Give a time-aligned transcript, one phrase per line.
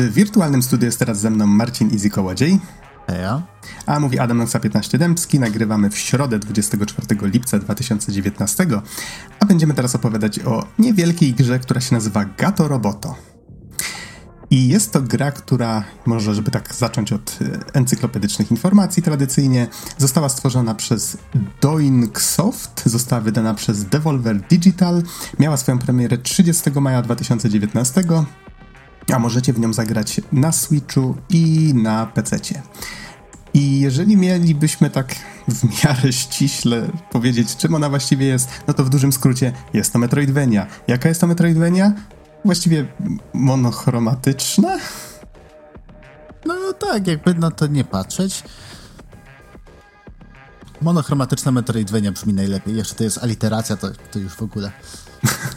[0.00, 2.60] W wirtualnym studiu jest teraz ze mną Marcin Easy Kołodziej.
[3.06, 3.42] Heja.
[3.86, 5.40] A mówi Adam Noxa 15 Dębski.
[5.40, 8.66] Nagrywamy w środę 24 lipca 2019.
[9.40, 13.16] A będziemy teraz opowiadać o niewielkiej grze, która się nazywa Gato Roboto.
[14.50, 19.66] I jest to gra, która, może żeby tak zacząć od e, encyklopedycznych informacji tradycyjnie,
[19.98, 21.18] została stworzona przez
[21.60, 25.02] Doinksoft, została wydana przez Devolver Digital,
[25.38, 28.02] miała swoją premierę 30 maja 2019,
[29.12, 32.62] a możecie w nią zagrać na Switchu i na PC-cie.
[33.54, 35.14] I jeżeli mielibyśmy tak
[35.48, 39.98] w miarę ściśle powiedzieć, czym ona właściwie jest, no to w dużym skrócie jest to
[39.98, 40.66] Metroidvania.
[40.88, 41.92] Jaka jest to Metroidvania?
[42.44, 42.86] Właściwie
[43.34, 44.78] monochromatyczna?
[46.46, 48.42] No tak, jakby na to nie patrzeć.
[50.82, 52.76] Monochromatyczna Metroidvania brzmi najlepiej.
[52.76, 54.72] Jeszcze to jest aliteracja, to, to już w ogóle.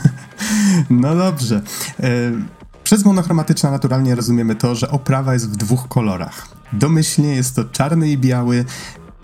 [0.90, 1.62] no dobrze.
[2.00, 2.32] E,
[2.84, 6.48] przez monochromatyczna naturalnie rozumiemy to, że oprawa jest w dwóch kolorach.
[6.74, 8.66] Domyślnie jest to czarny i biały,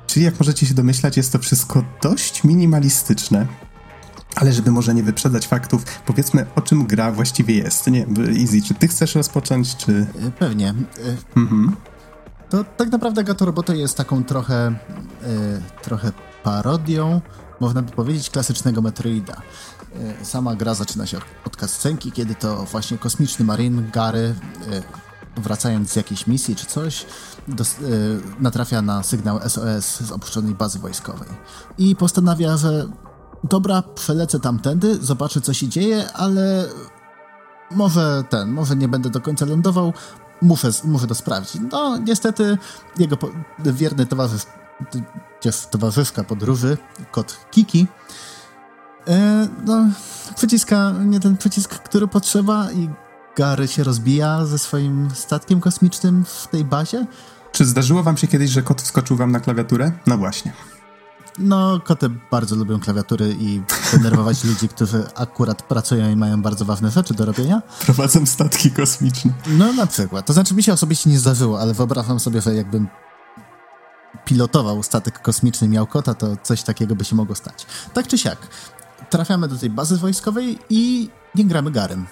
[0.08, 3.48] czyli jak możecie się domyślać, jest to wszystko dość minimalistyczne.
[4.36, 7.88] Ale żeby może nie wyprzedzać faktów, powiedzmy o czym gra właściwie jest.
[7.88, 8.06] Nie,
[8.42, 10.08] Easy, czy ty chcesz rozpocząć, czy...
[10.28, 10.70] E, pewnie.
[10.70, 11.76] E, mhm.
[12.50, 16.12] To tak naprawdę Gato Roboto jest taką trochę, y, trochę
[16.44, 17.22] parodią,
[17.60, 19.42] można by powiedzieć, klasycznego Metroida.
[20.22, 24.36] Y, sama gra zaczyna się od kascenki, kiedy to właśnie kosmiczny marin Gary,
[25.38, 27.06] y, wracając z jakiejś misji czy coś,
[27.48, 27.76] dos,
[28.40, 31.30] natrafia na sygnał SOS z opuszczonej bazy wojskowej.
[31.78, 32.88] I postanawia, że
[33.44, 36.66] dobra, przelecę tamtędy, zobaczę co się dzieje, ale
[37.72, 39.94] może ten, może nie będę do końca lądował,
[40.42, 41.62] muszę, muszę to sprawdzić.
[41.72, 42.58] No, niestety
[42.98, 43.18] jego
[43.60, 44.42] wierny towarzysz,
[45.72, 46.78] towarzyszka podróży,
[47.12, 48.29] kot Kiki, e,
[49.66, 49.86] no,
[50.36, 52.90] przyciska nie ten przycisk, który potrzeba i
[53.36, 57.06] Gary się rozbija ze swoim statkiem kosmicznym w tej bazie.
[57.52, 59.92] Czy zdarzyło wam się kiedyś, że kot wskoczył wam na klawiaturę?
[60.08, 60.54] No właśnie.
[61.40, 63.62] No, koty bardzo lubią klawiatury i
[63.92, 67.62] denerwować ludzi, którzy akurat pracują i mają bardzo ważne rzeczy do robienia.
[67.80, 69.32] Prowadzą statki kosmiczne.
[69.48, 70.26] No, na przykład.
[70.26, 72.88] To znaczy, mi się osobiście nie zdarzyło, ale wyobrażam sobie, że jakbym
[74.26, 77.66] pilotował statek kosmiczny miał kota, to coś takiego by się mogło stać.
[77.94, 78.48] Tak czy siak,
[79.10, 82.06] trafiamy do tej bazy wojskowej i nie gramy Garym.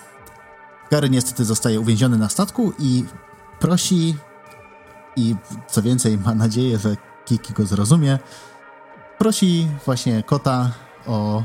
[0.91, 3.05] Gary niestety zostaje uwięziony na statku i
[3.59, 4.15] prosi
[5.15, 5.35] i
[5.67, 8.19] co więcej ma nadzieję, że Kiki go zrozumie,
[9.17, 10.71] prosi właśnie kota
[11.07, 11.43] o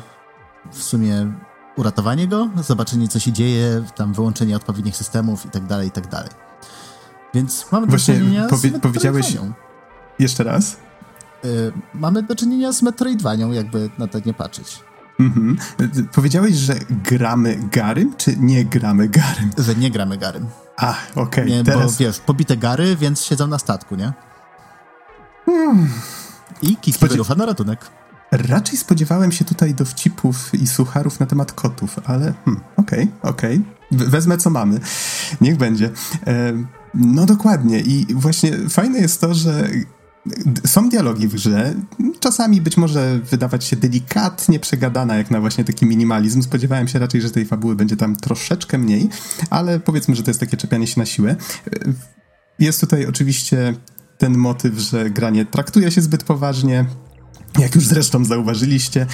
[0.72, 1.32] w sumie
[1.76, 6.08] uratowanie go, zobaczenie co się dzieje, tam wyłączenie odpowiednich systemów i tak dalej, i tak
[6.08, 6.30] dalej.
[7.34, 9.36] Więc mamy Właśnie do czynienia powie z powiedziałeś
[10.18, 10.76] jeszcze raz?
[11.44, 14.80] Yy, mamy do czynienia z Metroidvanią, jakby na to nie patrzeć.
[15.20, 15.56] Mhm.
[16.12, 19.50] Powiedziałeś, że gramy Garym, czy nie gramy Garym?
[19.58, 20.46] Że nie gramy Garym.
[20.76, 21.44] A, okej.
[21.44, 21.92] Okay, teraz...
[21.92, 24.12] Bo wiesz, pobite Gary, więc siedzą na statku, nie?
[25.46, 25.88] Hmm.
[26.62, 27.12] I Kiki Spodziew...
[27.12, 27.90] wyrusza na ratunek.
[28.32, 33.62] Raczej spodziewałem się tutaj dowcipów i sucharów na temat kotów, ale hmm, okej, okay, okej.
[33.90, 34.08] Okay.
[34.08, 34.80] Wezmę co mamy.
[35.40, 35.90] Niech będzie.
[36.26, 36.52] E,
[36.94, 39.68] no dokładnie i właśnie fajne jest to, że
[40.66, 41.74] są dialogi w grze,
[42.20, 46.42] czasami być może wydawać się delikatnie przegadana, jak na właśnie taki minimalizm.
[46.42, 49.08] Spodziewałem się raczej, że tej fabuły będzie tam troszeczkę mniej,
[49.50, 51.36] ale powiedzmy, że to jest takie czepianie się na siłę.
[52.58, 53.74] Jest tutaj oczywiście
[54.18, 56.84] ten motyw, że granie traktuje się zbyt poważnie.
[57.58, 59.06] Jak już zresztą zauważyliście,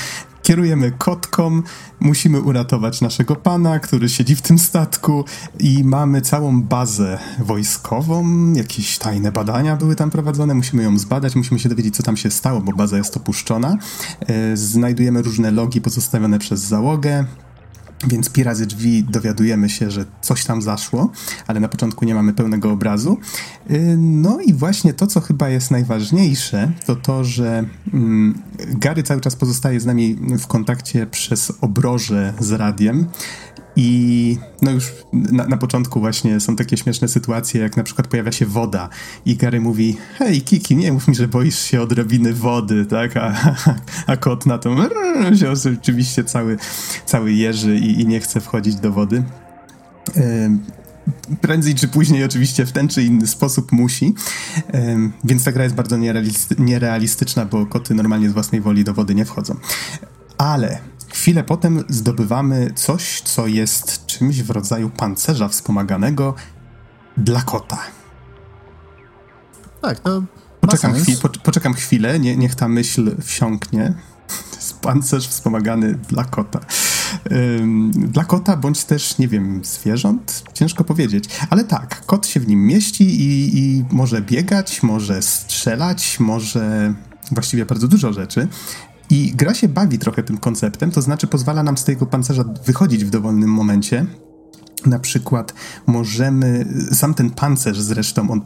[0.43, 1.63] kierujemy kotką,
[2.01, 5.25] musimy uratować naszego pana, który siedzi w tym statku.
[5.59, 11.61] I mamy całą bazę wojskową, jakieś tajne badania były tam prowadzone, musimy ją zbadać, musimy
[11.61, 13.77] się dowiedzieć, co tam się stało, bo baza jest opuszczona.
[14.21, 17.25] E, znajdujemy różne logi pozostawione przez załogę,
[18.07, 21.11] więc pi razy drzwi dowiadujemy się, że coś tam zaszło,
[21.47, 23.19] ale na początku nie mamy pełnego obrazu.
[23.71, 29.21] Y, no i właśnie to, co chyba jest najważniejsze, to to, że mm, Gary cały
[29.21, 33.07] czas pozostaje z nami w kontakcie przez obroże z radiem
[33.79, 38.33] i no już na, na, początku właśnie są takie śmieszne sytuacje, jak na przykład pojawia
[38.33, 38.89] się woda
[39.27, 43.17] i Gary mówi, hej Kiki, nie mów mi, że boisz się odrobiny wody, tak?
[43.17, 43.55] A,
[44.07, 44.77] a, kot na to
[45.41, 46.57] się oczywiście cały,
[47.07, 49.23] cały jeży i, i nie chce wchodzić do wody.
[51.41, 54.15] prędzej czy później oczywiście w ten czy inny sposób musi.
[55.25, 55.97] więc ta gra jest bardzo
[56.59, 59.57] nierealistyczna, bo koty normalnie z własnej woli do wody nie wchodzą.
[60.39, 60.79] Ale
[61.09, 66.35] Chwilę potem zdobywamy coś, co jest czymś w rodzaju pancerza wspomaganego
[67.17, 67.79] dla kota.
[69.83, 70.23] Tak, to.
[70.61, 73.95] Poczekam, po, poczekam chwilę, nie, niech ta myśl wsiąknie.
[74.51, 76.61] To jest pancerz wspomagany dla kota.
[77.95, 80.43] Dla kota, bądź też, nie wiem, zwierząt?
[80.55, 81.25] Ciężko powiedzieć.
[81.51, 86.95] Ale tak, kot się w nim mieści i, i może biegać, może strzelać, może
[87.33, 88.49] właściwie bardzo dużo rzeczy.
[89.11, 93.05] I gra się bawi trochę tym konceptem, to znaczy pozwala nam z tego pancerza wychodzić
[93.05, 94.07] w dowolnym momencie.
[94.87, 95.55] Na przykład
[95.87, 98.41] możemy, sam ten pancerz zresztą, on,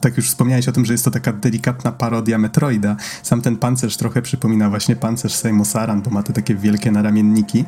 [0.00, 3.96] tak już wspomniałeś o tym, że jest to taka delikatna parodia Metroida, sam ten pancerz
[3.96, 7.64] trochę przypomina właśnie pancerz Samus Aran, bo ma te takie wielkie naramienniki.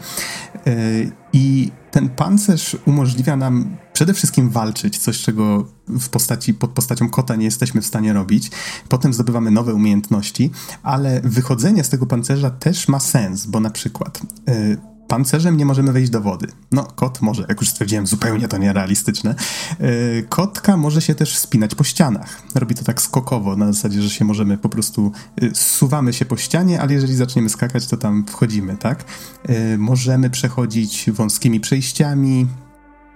[0.67, 7.09] Yy, I ten pancerz umożliwia nam przede wszystkim walczyć, coś czego w postaci, pod postacią
[7.09, 8.51] kota nie jesteśmy w stanie robić.
[8.89, 10.51] Potem zdobywamy nowe umiejętności,
[10.83, 15.93] ale wychodzenie z tego pancerza też ma sens, bo na przykład yy, pancerzem nie możemy
[15.93, 16.47] wejść do wody.
[16.73, 19.35] No, kot może, jak już stwierdziłem, zupełnie to nierealistyczne.
[19.81, 22.43] Yy, kotka może się też wspinać po ścianach.
[22.55, 26.37] Robi to tak skokowo, na zasadzie, że się możemy po prostu, yy, suwamy się po
[26.37, 29.05] ścianie, ale jeżeli zaczniemy skakać, to tam wchodzimy, tak?
[29.49, 32.47] Yy, możemy przechodzić wąskimi przejściami,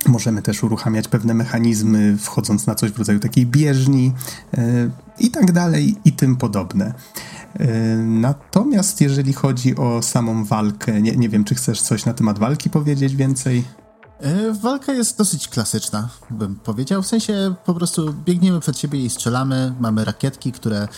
[0.09, 4.13] Możemy też uruchamiać pewne mechanizmy, wchodząc na coś w rodzaju takiej bieżni
[4.57, 6.95] yy, i tak dalej, i tym podobne.
[7.59, 7.67] Yy,
[8.05, 12.71] natomiast jeżeli chodzi o samą walkę, nie, nie wiem, czy chcesz coś na temat walki
[12.71, 13.65] powiedzieć więcej?
[14.21, 17.03] Yy, walka jest dosyć klasyczna, bym powiedział.
[17.03, 19.75] W sensie po prostu biegniemy przed siebie i strzelamy.
[19.81, 20.89] Mamy rakietki, które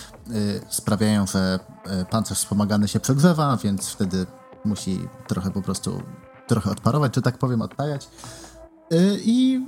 [0.69, 1.59] sprawiają, że
[2.11, 4.27] pancerz wspomagany się przegrzewa, więc wtedy
[4.65, 6.03] musi trochę po prostu
[6.47, 8.09] trochę odparować, czy tak powiem, odtajać.
[8.93, 9.67] Y, I,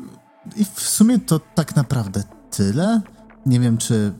[0.56, 3.00] I w sumie to tak naprawdę tyle.
[3.46, 4.12] Nie wiem, czy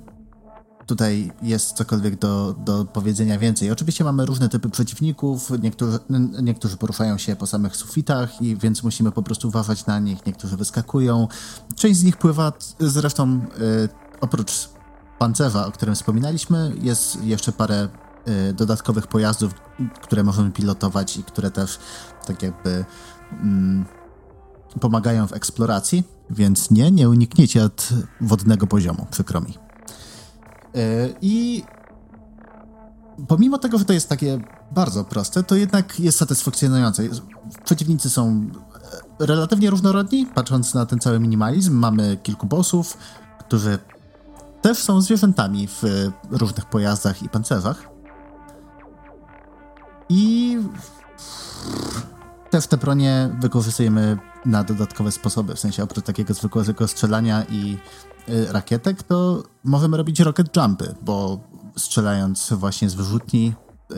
[0.89, 3.71] tutaj jest cokolwiek do, do powiedzenia więcej.
[3.71, 5.99] Oczywiście mamy różne typy przeciwników, niektórzy,
[6.43, 10.57] niektórzy poruszają się po samych sufitach, i więc musimy po prostu uważać na nich, niektórzy
[10.57, 11.29] wyskakują.
[11.77, 13.89] Część z nich pływa, zresztą y,
[14.21, 14.69] oprócz
[15.19, 17.89] pancerza, o którym wspominaliśmy, jest jeszcze parę
[18.51, 19.55] y, dodatkowych pojazdów,
[20.03, 21.79] które możemy pilotować i które też
[22.27, 22.85] tak jakby...
[23.33, 23.98] Mm,
[24.81, 27.89] pomagają w eksploracji, więc nie, nie unikniecie od
[28.21, 29.55] wodnego poziomu, przykro mi.
[30.75, 30.81] Yy,
[31.21, 31.63] I
[33.29, 37.03] pomimo tego, że to jest takie bardzo proste, to jednak jest satysfakcjonujące.
[37.65, 38.51] Przeciwnicy są
[39.21, 41.75] e, relatywnie różnorodni, patrząc na ten cały minimalizm.
[41.75, 42.97] Mamy kilku bossów,
[43.39, 43.79] którzy
[44.63, 45.83] też są zwierzętami w
[46.31, 47.89] różnych pojazdach i pancerzach.
[50.09, 50.57] I
[52.51, 57.77] też te bronie wykorzystujemy na dodatkowe sposoby, w sensie oprócz takiego zwykłego strzelania i
[58.29, 61.41] y, rakietek, to możemy robić rocket jumpy, bo
[61.77, 63.55] strzelając właśnie z wyrzutni
[63.93, 63.95] y,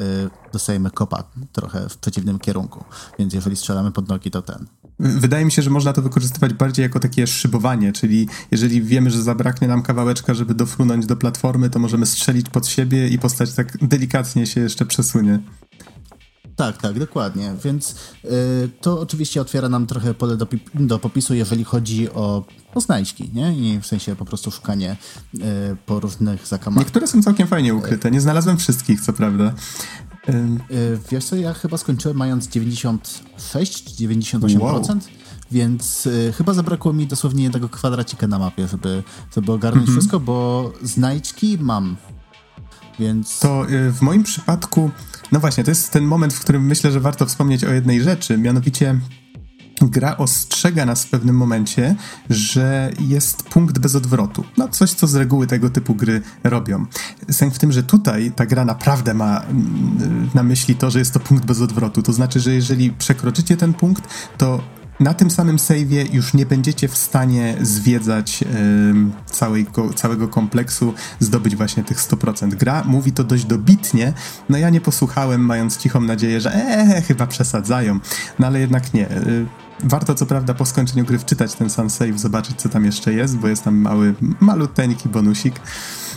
[0.53, 2.85] dostajemy kopa trochę w przeciwnym kierunku,
[3.19, 4.67] więc jeżeli strzelamy pod nogi, to ten.
[4.99, 9.23] Wydaje mi się, że można to wykorzystywać bardziej jako takie szybowanie, czyli jeżeli wiemy, że
[9.23, 13.87] zabraknie nam kawałeczka, żeby dofrunąć do platformy, to możemy strzelić pod siebie i postać tak
[13.87, 15.41] delikatnie się jeszcze przesunie.
[16.57, 17.55] Tak, tak, dokładnie.
[17.65, 17.95] Więc
[18.25, 23.31] y, to oczywiście otwiera nam trochę pole do, do popisu, jeżeli chodzi o, o znajdźki,
[23.35, 23.57] nie?
[23.57, 24.97] I w sensie po prostu szukanie
[25.35, 25.39] y,
[25.87, 26.87] po różnych zakamarkach.
[26.87, 28.11] Niektóre są całkiem fajnie ukryte.
[28.11, 29.55] Nie znalazłem wszystkich, co prawda.
[30.29, 30.59] Y,
[31.11, 34.61] wiesz co, ja chyba skończyłem mając 96-98%.
[34.61, 34.83] Wow.
[35.51, 39.03] Więc y, chyba zabrakło mi dosłownie jednego kwadracika na mapie, żeby,
[39.35, 39.99] żeby ogarnąć mm -hmm.
[39.99, 41.97] wszystko, bo znajdźki mam.
[42.99, 43.39] Więc...
[43.39, 44.91] To y, w moim przypadku
[45.33, 48.39] no właśnie, to jest ten moment, w którym myślę, że warto wspomnieć o jednej rzeczy,
[48.39, 49.01] mianowicie
[49.83, 51.95] gra ostrzega nas w pewnym momencie,
[52.31, 54.45] że jest punkt bez odwrotu.
[54.57, 56.87] No coś, co z reguły tego typu gry robią.
[57.31, 61.15] Sęk w tym, że tutaj ta gra naprawdę ma mm, na myśli to, że jest
[61.15, 62.03] to punkt bez odwrotu.
[62.03, 64.61] To znaczy, że jeżeli przekroczycie ten punkt, to
[65.01, 68.45] na tym samym save'ie już nie będziecie w stanie zwiedzać
[69.27, 72.55] całej, całego kompleksu, zdobyć właśnie tych 100%.
[72.55, 74.13] Gra mówi to dość dobitnie,
[74.49, 78.01] no ja nie posłuchałem, mając cichą nadzieję, że eee, chyba przesadzają,
[78.39, 79.11] no ale jednak nie.
[79.11, 79.47] Y,
[79.85, 83.37] warto co prawda po skończeniu gry wczytać ten sam save, zobaczyć co tam jeszcze jest,
[83.37, 85.55] bo jest tam mały, maluteńki bonusik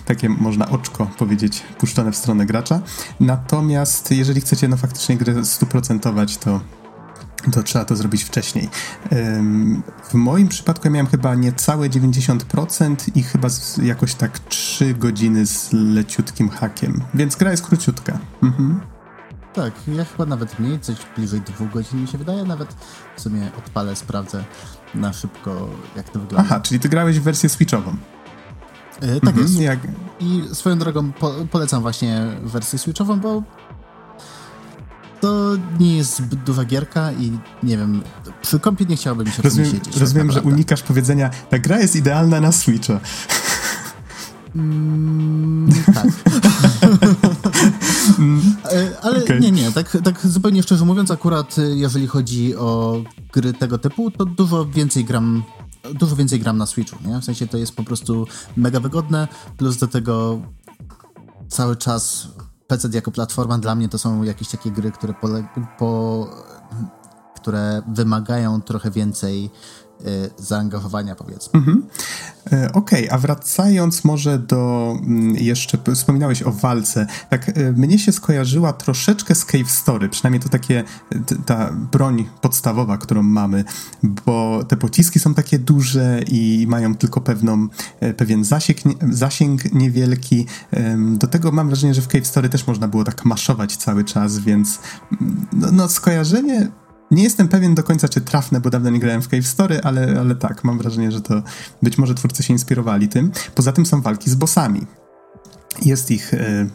[0.05, 2.81] takie można oczko powiedzieć, puszczone w stronę gracza.
[3.19, 6.61] Natomiast jeżeli chcecie no faktycznie grę stuprocentować, to
[7.51, 8.69] to trzeba to zrobić wcześniej.
[10.09, 13.47] W moim przypadku ja miałem chyba niecałe 90% i chyba
[13.83, 18.19] jakoś tak 3 godziny z leciutkim hakiem, więc gra jest króciutka.
[18.43, 18.79] Mhm.
[19.53, 22.75] Tak, ja chyba nawet mniej, coś bliżej dwóch godzin mi się wydaje, nawet
[23.15, 24.43] w sumie odpalę, sprawdzę
[24.95, 26.49] na szybko, jak to wygląda.
[26.49, 27.95] Aha, czyli ty grałeś w wersję switchową.
[29.01, 29.59] Yy, tak mhm, jest.
[29.59, 29.79] Jak...
[30.19, 33.43] I swoją drogą po polecam właśnie wersję switchową, bo
[35.23, 37.31] to nie jest zbyt duża gierka i
[37.63, 38.01] nie wiem,
[38.41, 39.97] przy kompie nie chciałbym się rozumiem, siedzieć.
[39.97, 42.99] Rozumiem, że unikasz powiedzenia, ta gra jest idealna na Switcha.
[44.55, 46.07] Mm, tak.
[48.71, 49.39] E, ale okay.
[49.39, 53.01] nie, nie, tak, tak zupełnie szczerze mówiąc, akurat e, jeżeli chodzi o
[53.33, 55.43] gry tego typu, to dużo więcej gram
[55.93, 57.19] dużo więcej gram na Switchu, nie?
[57.21, 58.27] W sensie to jest po prostu
[58.57, 59.27] mega wygodne,
[59.57, 60.41] plus do tego
[61.49, 62.27] cały czas
[62.77, 65.13] PC jako platforma dla mnie to są jakieś takie gry, które,
[65.77, 66.27] po,
[67.35, 69.49] które wymagają trochę więcej
[70.37, 71.59] zaangażowania, powiedzmy.
[71.59, 71.83] Mhm.
[72.51, 77.99] E, okej, okay, a wracając może do mm, jeszcze, wspominałeś o walce, tak e, mnie
[77.99, 80.83] się skojarzyła troszeczkę z Cave Story, przynajmniej to takie,
[81.45, 83.63] ta broń podstawowa, którą mamy,
[84.03, 87.67] bo te pociski są takie duże i mają tylko pewną,
[87.99, 88.77] e, pewien zasięg,
[89.11, 90.45] zasięg niewielki.
[91.17, 94.39] Do tego mam wrażenie, że w Cave Story też można było tak maszować cały czas,
[94.39, 94.79] więc
[95.21, 96.71] mm, no, no skojarzenie
[97.13, 100.19] nie jestem pewien do końca, czy trafne, bo dawno nie grałem w Cave Story, ale,
[100.19, 101.43] ale tak, mam wrażenie, że to
[101.81, 103.31] być może twórcy się inspirowali tym.
[103.55, 104.85] Poza tym są walki z bossami.
[105.85, 106.67] Jest ich e,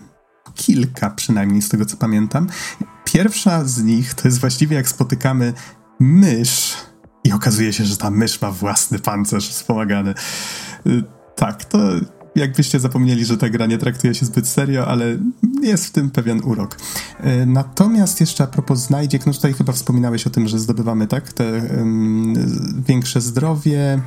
[0.54, 2.47] kilka przynajmniej, z tego co pamiętam.
[3.04, 5.52] Pierwsza z nich to jest właściwie jak spotykamy
[6.00, 6.76] mysz
[7.25, 10.11] i okazuje się, że ta mysz ma własny pancerz wspomagany.
[10.11, 10.90] E,
[11.37, 11.78] tak, to
[12.38, 15.18] jakbyście zapomnieli, że ta gra nie traktuje się zbyt serio, ale
[15.62, 16.76] jest w tym pewien urok.
[17.21, 21.33] E, natomiast jeszcze a propos znajdziek, no tutaj chyba wspominałeś o tym, że zdobywamy, tak,
[21.33, 22.35] te um,
[22.88, 24.02] większe zdrowie.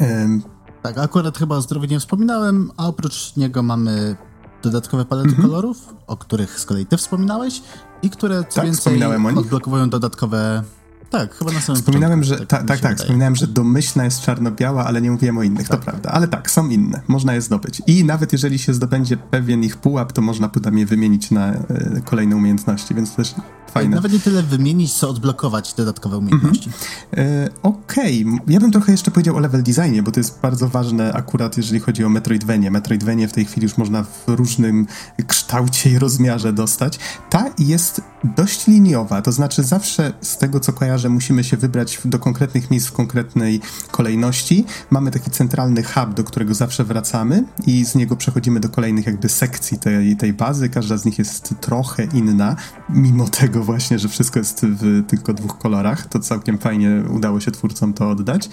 [0.00, 0.42] Um.
[0.82, 4.16] Tak, akurat chyba o zdrowiu nie wspominałem, a oprócz niego mamy
[4.62, 5.48] dodatkowe palety mhm.
[5.48, 7.62] kolorów, o których z kolei ty wspominałeś
[8.02, 9.02] i które co tak, więcej
[9.36, 10.62] odblokowują dodatkowe
[11.10, 14.84] tak, chyba na samym Wspominałem, że tak, tak, tak, tak wspominałem, że domyślna jest czarno-biała,
[14.84, 15.78] ale nie mówiłem o innych, tak.
[15.78, 16.10] to prawda.
[16.10, 17.82] Ale tak, są inne, można je zdobyć.
[17.86, 22.02] I nawet jeżeli się zdobędzie pewien ich pułap, to można potem je wymienić na y,
[22.04, 23.34] kolejne umiejętności, więc też
[23.70, 23.96] fajne.
[23.96, 26.70] Nawet nie tyle wymienić, co odblokować dodatkowe umiejętności.
[27.12, 27.28] Mhm.
[27.28, 28.44] Y, Okej, okay.
[28.48, 31.80] ja bym trochę jeszcze powiedział o level designie, bo to jest bardzo ważne akurat, jeżeli
[31.80, 32.70] chodzi o Metroidvanie.
[32.70, 34.86] Metroidvanie w tej chwili już można w różnym
[35.26, 36.98] kształcie i rozmiarze dostać.
[37.30, 42.18] Ta jest dość liniowa, to znaczy zawsze z tego, co kojarzę, musimy się wybrać do
[42.18, 44.64] konkretnych miejsc w konkretnej kolejności.
[44.90, 49.28] Mamy taki centralny hub, do którego zawsze wracamy i z niego przechodzimy do kolejnych jakby
[49.28, 50.68] sekcji tej, tej bazy.
[50.68, 52.56] Każda z nich jest trochę inna,
[52.88, 56.06] mimo tego właśnie, że wszystko jest w tylko dwóch kolorach.
[56.06, 58.50] To całkiem fajnie udało się twórcom to oddać.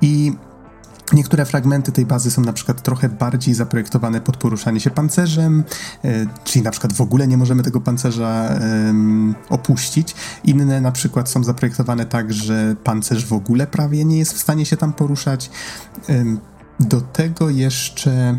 [0.00, 0.32] I
[1.12, 5.64] Niektóre fragmenty tej bazy są na przykład trochę bardziej zaprojektowane pod poruszanie się pancerzem,
[6.04, 8.58] e, czyli na przykład w ogóle nie możemy tego pancerza
[9.48, 10.14] opuścić.
[10.44, 14.66] Inne na przykład są zaprojektowane tak, że pancerz w ogóle prawie nie jest w stanie
[14.66, 15.50] się tam poruszać.
[16.80, 18.38] do tego jeszcze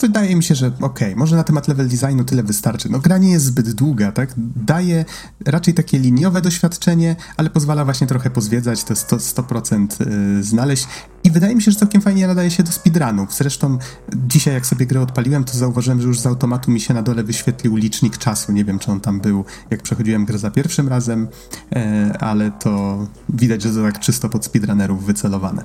[0.00, 2.88] wydaje mi się, że okej, okay, może na temat level designu tyle wystarczy.
[2.88, 4.34] No gra nie jest zbyt długa, tak?
[4.56, 5.04] Daje
[5.46, 10.06] raczej takie liniowe doświadczenie, ale pozwala właśnie trochę pozwiedzać, to 100%, 100%
[10.38, 10.86] y, znaleźć
[11.24, 13.34] i wydaje mi się, że całkiem fajnie nadaje się do speedrunów.
[13.34, 13.78] Zresztą
[14.26, 17.24] dzisiaj jak sobie grę odpaliłem, to zauważyłem, że już z automatu mi się na dole
[17.24, 18.52] wyświetlił licznik czasu.
[18.52, 21.28] Nie wiem, czy on tam był, jak przechodziłem grę za pierwszym razem,
[21.72, 25.64] e, ale to widać, że to tak czysto pod speedrunnerów wycelowane.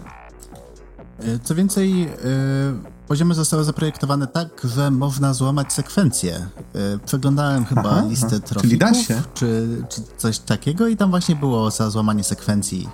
[1.19, 6.35] E, co więcej, yy Poziomy zostały zaprojektowane tak, że można złamać sekwencje.
[6.35, 8.39] E, przeglądałem chyba aha, listę aha.
[8.39, 8.89] trofików,
[9.33, 12.89] czy, czy coś takiego i tam właśnie było za złamanie sekwencji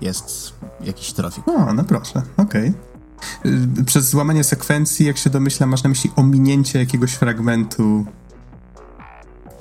[0.00, 1.48] jest jakiś trofik.
[1.48, 2.72] O, no proszę, okej.
[3.40, 3.84] Okay.
[3.84, 8.04] Przez złamanie sekwencji, jak się domyślam, masz na myśli ominięcie jakiegoś fragmentu.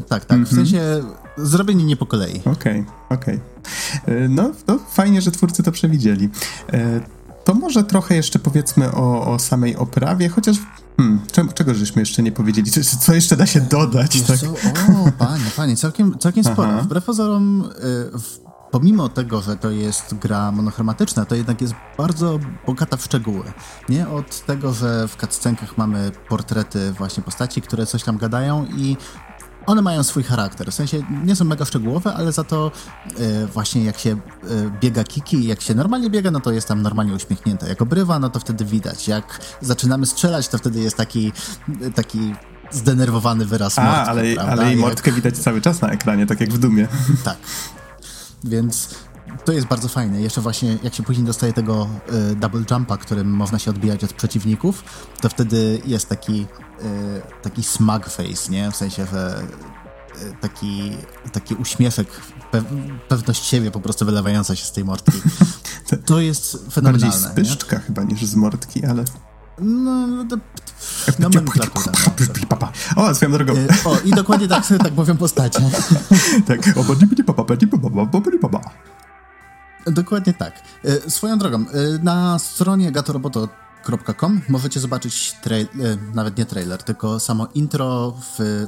[0.09, 0.31] Tak, tak.
[0.31, 0.47] Mm -hmm.
[0.47, 0.67] W mhm.
[0.67, 1.03] sensie
[1.37, 2.39] zrobienie nie po kolei.
[2.39, 3.39] Okej, okay, okej.
[4.03, 4.29] Okay.
[4.29, 6.29] No, no, fajnie, że twórcy to przewidzieli.
[7.47, 10.57] To może trochę jeszcze powiedzmy o, o samej oprawie, chociaż
[10.97, 11.21] hmm,
[11.53, 12.71] czego żeśmy jeszcze nie powiedzieli?
[12.71, 14.21] Co, co jeszcze da się dodać?
[14.21, 14.37] Tak?
[14.89, 16.83] O, panie, panie, całkiem, całkiem sporo.
[16.83, 18.39] Wbrew pozorom, y, w,
[18.71, 23.43] pomimo tego, że to jest gra monochromatyczna, to jednak jest bardzo bogata w szczegóły.
[23.89, 28.97] Nie od tego, że w cutscenkach mamy portrety właśnie postaci, które coś tam gadają i
[29.67, 30.71] one mają swój charakter.
[30.71, 32.71] W sensie nie są mega szczegółowe, ale za to
[33.19, 34.17] e, właśnie jak się e,
[34.81, 37.69] biega kiki, jak się normalnie biega, no to jest tam normalnie uśmiechnięte.
[37.69, 39.07] Jak obrywa, no to wtedy widać.
[39.07, 41.31] Jak zaczynamy strzelać, to wtedy jest taki,
[41.95, 42.33] taki
[42.71, 44.51] zdenerwowany wyraz A, mordki, ale, prawda?
[44.51, 45.15] ale jej mordkę jak...
[45.15, 46.87] widać cały czas na ekranie, tak jak w Dumie.
[47.23, 47.37] Tak.
[48.43, 48.89] Więc
[49.45, 50.21] to jest bardzo fajne.
[50.21, 51.87] Jeszcze właśnie jak się później dostaje tego
[52.31, 54.83] y, double jumpa, którym można się odbijać od przeciwników,
[55.21, 58.71] to wtedy jest taki, y, taki smug face, nie?
[58.71, 59.43] W sensie, że
[60.21, 60.91] y, taki,
[61.31, 62.07] taki uśmieszek,
[62.51, 62.63] pe
[63.07, 65.21] pewność siebie po prostu wylewająca się z tej mordki.
[66.05, 67.07] To jest fenomenalne.
[67.09, 69.03] Bardziej z pyszczka chyba niż z mordki, ale...
[69.59, 70.37] No, no to...
[71.19, 71.29] No,
[72.95, 73.53] o, swoją drogą.
[73.85, 75.59] O, i dokładnie tak, tak mówią postacie.
[76.47, 76.77] tak.
[79.91, 80.61] Dokładnie tak.
[80.83, 81.63] E, swoją drogą, e,
[82.03, 83.49] na stronie Gatoroboto
[83.87, 85.35] gator.com możecie zobaczyć
[86.13, 88.67] nawet nie trailer, tylko samo intro w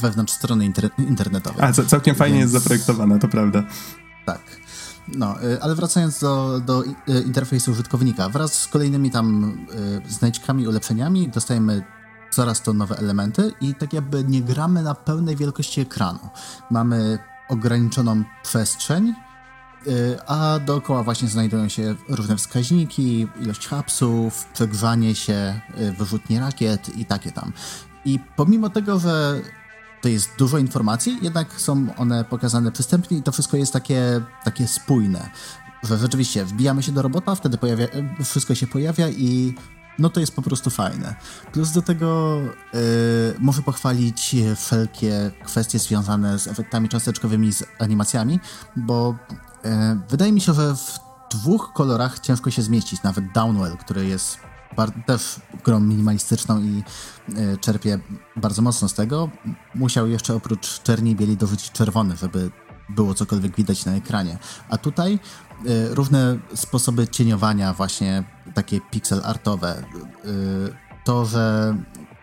[0.00, 1.64] wewnątrz strony inter internetowej.
[1.64, 2.52] A, całkiem fajnie Więc...
[2.52, 3.62] jest zaprojektowane, to prawda.
[4.26, 4.40] Tak.
[5.08, 6.82] No, ale wracając do, do
[7.26, 9.56] interfejsu użytkownika, wraz z kolejnymi tam
[10.08, 11.84] znajdźkami, ulepszeniami dostajemy
[12.30, 16.18] coraz to nowe elementy i tak jakby nie gramy na pełnej wielkości ekranu.
[16.70, 19.14] Mamy ograniczoną przestrzeń,
[20.26, 25.60] a dookoła właśnie znajdują się różne wskaźniki, ilość hapsów, przegrzanie się,
[25.98, 27.52] wyrzutnie rakiet i takie tam.
[28.04, 29.40] I pomimo tego, że
[30.02, 34.68] to jest dużo informacji, jednak są one pokazane przystępnie i to wszystko jest takie, takie
[34.68, 35.30] spójne.
[35.82, 37.86] Że rzeczywiście wbijamy się do robota, wtedy pojawia,
[38.24, 39.54] wszystko się pojawia i
[39.98, 41.14] no to jest po prostu fajne.
[41.52, 42.38] Plus do tego
[43.42, 48.40] yy, pochwalić wszelkie kwestie związane z efektami cząsteczkowymi, z animacjami,
[48.76, 49.14] bo
[50.08, 50.98] wydaje mi się, że w
[51.30, 53.02] dwóch kolorach ciężko się zmieścić.
[53.02, 54.38] Nawet Downwell, który jest
[55.06, 56.82] też grą minimalistyczną i
[57.28, 57.98] y, czerpie
[58.36, 59.30] bardzo mocno z tego.
[59.74, 62.50] Musiał jeszcze oprócz czerni i bieli dorzucić czerwony, żeby
[62.88, 64.38] było cokolwiek widać na ekranie.
[64.68, 65.18] A tutaj
[65.66, 69.84] y, różne sposoby cieniowania, właśnie takie pixel artowe.
[71.04, 71.74] To, że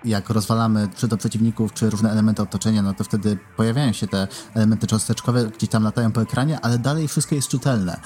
[0.06, 4.28] jak rozwalamy czy do przeciwników, czy różne elementy otoczenia, no to wtedy pojawiają się te
[4.54, 8.00] elementy cząsteczkowe, gdzieś tam latają po ekranie, ale dalej wszystko jest czytelne.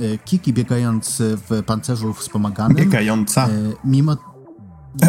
[0.00, 2.76] Y, Kiki biegając w pancerzu wspomaganym.
[2.76, 3.48] Biegająca.
[3.48, 4.16] Y, mimo.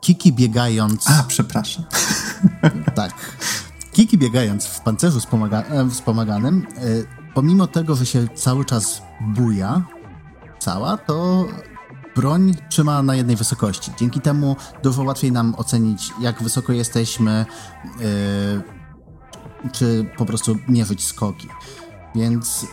[0.00, 1.10] Kiki biegając.
[1.10, 1.84] A, przepraszam.
[2.94, 3.12] Tak.
[3.92, 9.82] Kiki biegając w pancerzu wspomaga e, wspomaganym, y, pomimo tego, że się cały czas buja,
[10.58, 11.46] cała, to
[12.16, 13.90] broń trzyma na jednej wysokości.
[13.98, 17.46] Dzięki temu dużo łatwiej nam ocenić, jak wysoko jesteśmy,
[17.98, 18.02] yy,
[19.72, 21.48] czy po prostu mierzyć skoki.
[22.14, 22.66] Więc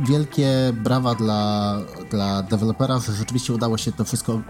[0.00, 1.76] wielkie brawa dla,
[2.10, 4.40] dla dewelopera, że rzeczywiście udało się to wszystko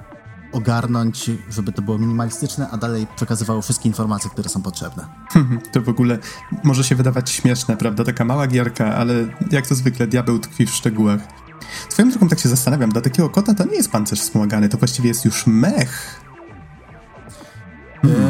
[0.53, 5.07] ogarnąć, żeby to było minimalistyczne, a dalej przekazywało wszystkie informacje, które są potrzebne.
[5.73, 6.19] To w ogóle
[6.65, 8.05] może się wydawać śmieszne, prawda?
[8.05, 9.15] Taka mała gierka, ale
[9.51, 11.21] jak to zwykle diabeł tkwi w szczegółach.
[11.89, 15.09] Swoją drogą tak się zastanawiam, dla takiego kota to nie jest pancerz wspomagany, to właściwie
[15.09, 16.21] jest już mech.
[18.03, 18.23] Hmm.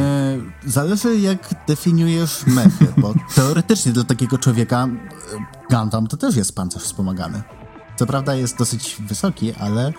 [0.67, 6.55] E, zależy jak definiujesz mechy, bo teoretycznie dla takiego człowieka e, Gundam to też jest
[6.55, 7.43] pancerz wspomagany.
[7.97, 9.93] Co prawda jest dosyć wysoki, ale...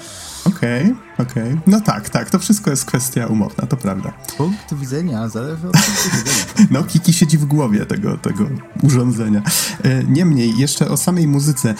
[0.45, 1.53] Okej, okay, okej.
[1.53, 1.61] Okay.
[1.67, 4.13] No tak, tak, to wszystko jest kwestia umowna, to prawda.
[4.37, 6.67] Punkt widzenia zależy od punktu widzenia.
[6.71, 8.45] No, Kiki siedzi w głowie tego, tego
[8.83, 9.41] urządzenia.
[9.83, 11.75] E, niemniej, jeszcze o samej muzyce.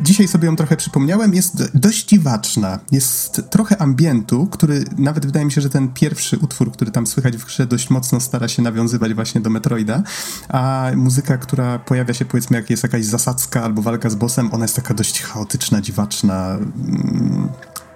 [0.00, 2.78] Dzisiaj sobie ją trochę przypomniałem, jest dość dziwaczna.
[2.92, 7.36] Jest trochę ambientu, który nawet wydaje mi się, że ten pierwszy utwór, który tam słychać
[7.36, 10.02] w grze, dość mocno stara się nawiązywać właśnie do Metroida,
[10.48, 14.64] a muzyka, która pojawia się powiedzmy, jak jest jakaś zasadzka albo walka z bossem, ona
[14.64, 17.48] jest taka dość chaotyczna, dziwaczna, mm,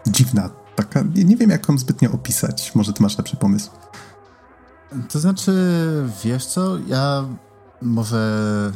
[0.07, 0.51] dziwna.
[0.77, 2.75] Taka, nie wiem, jak ją zbytnio opisać.
[2.75, 3.71] Może ty masz lepszy pomysł.
[5.09, 5.53] To znaczy,
[6.25, 7.25] wiesz co, ja
[7.83, 8.73] może...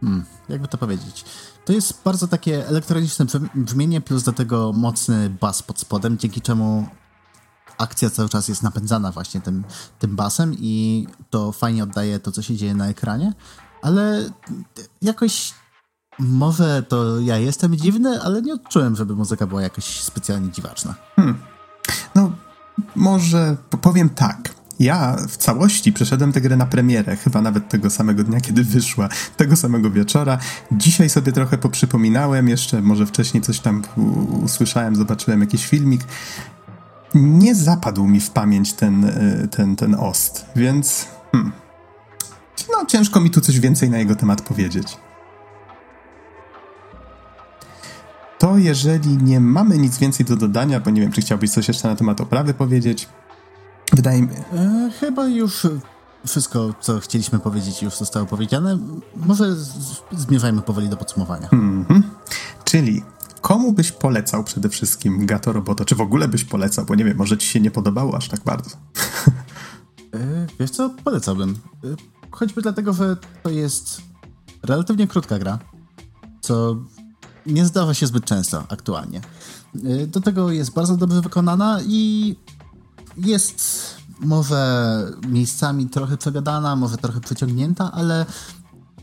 [0.00, 1.24] Hmm, jakby to powiedzieć...
[1.64, 6.86] To jest bardzo takie elektroniczne brzmienie, plus do tego mocny bas pod spodem, dzięki czemu
[7.78, 9.64] akcja cały czas jest napędzana właśnie tym,
[9.98, 13.32] tym basem i to fajnie oddaje to, co się dzieje na ekranie,
[13.82, 14.30] ale
[15.02, 15.54] jakoś
[16.20, 20.94] może to ja jestem dziwny, ale nie odczułem, żeby muzyka była jakoś specjalnie dziwaczna.
[21.16, 21.38] Hmm.
[22.14, 22.32] No,
[22.96, 24.54] może powiem tak.
[24.78, 29.08] Ja w całości przeszedłem tę grę na premierę, chyba nawet tego samego dnia, kiedy wyszła,
[29.36, 30.38] tego samego wieczora.
[30.72, 33.82] Dzisiaj sobie trochę poprzypominałem, jeszcze może wcześniej coś tam
[34.44, 36.00] usłyszałem, zobaczyłem jakiś filmik.
[37.14, 41.52] Nie zapadł mi w pamięć ten, e, ten, ten ost, więc hmm.
[42.72, 44.96] no ciężko mi tu coś więcej na jego temat powiedzieć.
[48.40, 51.88] To jeżeli nie mamy nic więcej do dodania, bo nie wiem, czy chciałbyś coś jeszcze
[51.88, 53.08] na temat oprawy powiedzieć,
[53.92, 55.66] Wydaje mi e, Chyba już
[56.26, 58.78] wszystko, co chcieliśmy powiedzieć, już zostało powiedziane.
[59.16, 59.56] Może
[60.12, 61.48] zmierzajmy powoli do podsumowania.
[61.52, 62.02] Mm -hmm.
[62.64, 63.02] Czyli
[63.40, 65.84] komu byś polecał przede wszystkim Gato Roboto?
[65.84, 66.84] Czy w ogóle byś polecał?
[66.84, 68.70] Bo nie wiem, może ci się nie podobało aż tak bardzo.
[70.14, 70.90] E, wiesz co?
[71.04, 71.50] Polecałbym.
[71.84, 71.88] E,
[72.30, 74.02] choćby dlatego, że to jest
[74.62, 75.58] relatywnie krótka gra,
[76.40, 76.76] co
[77.46, 79.20] nie zdarza się zbyt często aktualnie.
[79.84, 82.36] E, do tego jest bardzo dobrze wykonana i
[83.16, 83.86] jest
[84.20, 88.26] może miejscami trochę przegadana, może trochę przeciągnięta, ale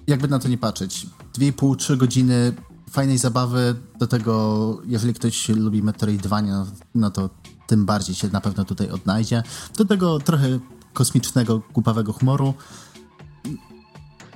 [0.08, 1.08] jakby na to nie patrzeć.
[1.40, 2.54] 2,5-3 godziny
[2.90, 7.30] fajnej zabawy, do tego jeżeli ktoś lubi Metroidvania, no, no to
[7.68, 9.44] tym bardziej się na pewno tutaj odnajdzie.
[9.78, 10.60] Do tego trochę
[10.94, 12.54] kosmicznego, głupawego humoru.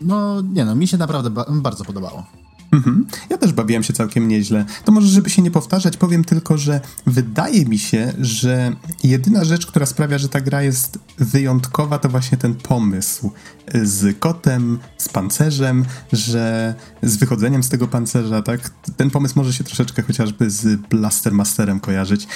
[0.01, 2.40] No, nie no, mi się naprawdę ba bardzo podobało.
[2.71, 3.05] Mhm.
[3.29, 4.65] Ja też bawiłem się całkiem nieźle.
[4.85, 9.65] To może, żeby się nie powtarzać, powiem tylko, że wydaje mi się, że jedyna rzecz,
[9.65, 13.31] która sprawia, że ta gra jest wyjątkowa, to właśnie ten pomysł
[13.83, 18.69] z kotem, z pancerzem, że z wychodzeniem z tego pancerza, tak?
[18.97, 22.27] Ten pomysł może się troszeczkę chociażby z Blaster Masterem kojarzyć.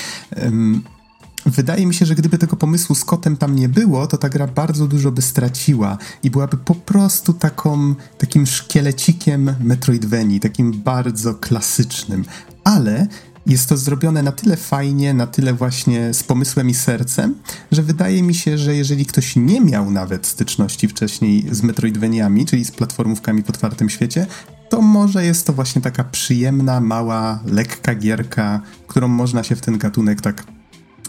[1.46, 4.48] Wydaje mi się, że gdyby tego pomysłu z kotem tam nie było, to ta gra
[4.48, 12.26] bardzo dużo by straciła i byłaby po prostu taką, takim szkielecikiem Metroidvanii, takim bardzo klasycznym.
[12.64, 13.08] Ale
[13.46, 17.36] jest to zrobione na tyle fajnie, na tyle właśnie z pomysłem i sercem,
[17.72, 22.66] że wydaje mi się, że jeżeli ktoś nie miał nawet styczności wcześniej z Metroidvaniami, czyli
[22.66, 24.28] z platformówkami w otwartym świecie,
[24.70, 29.78] to może jest to właśnie taka przyjemna, mała, lekka gierka, którą można się w ten
[29.78, 30.55] gatunek tak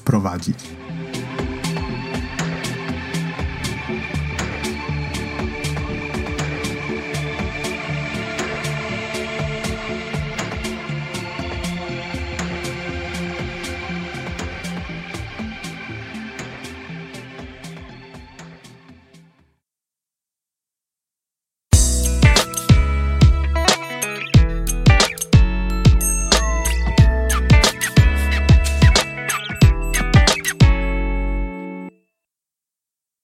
[0.07, 0.59] wprowadzić.